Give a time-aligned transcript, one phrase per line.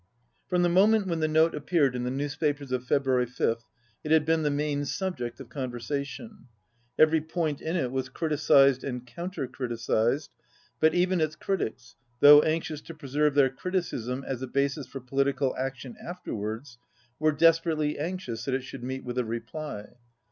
[0.01, 3.65] I From the moment when the note appeared in the newspapers of February 5th,
[4.03, 6.47] it had been the main subject of conversation.
[6.97, 10.33] Every point in it was criticized and counter criticized,
[10.79, 15.55] but even its critics, though anxious to preserve their criticism as a basis for political
[15.55, 16.79] action afterwards,
[17.19, 19.97] were des perately anxious that it should meet with a reply.